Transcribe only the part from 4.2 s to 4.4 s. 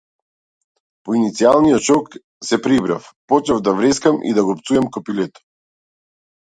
и